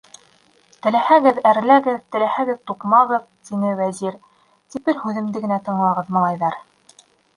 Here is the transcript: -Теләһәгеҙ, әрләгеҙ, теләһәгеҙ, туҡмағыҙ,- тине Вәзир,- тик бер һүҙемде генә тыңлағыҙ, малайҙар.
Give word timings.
-Теләһәгеҙ, 0.85 1.41
әрләгеҙ, 1.49 1.99
теләһәгеҙ, 2.15 2.57
туҡмағыҙ,- 2.71 3.27
тине 3.49 3.75
Вәзир,- 3.83 4.17
тик 4.73 4.89
бер 4.89 5.01
һүҙемде 5.03 5.43
генә 5.45 5.61
тыңлағыҙ, 5.69 6.11
малайҙар. 6.19 6.59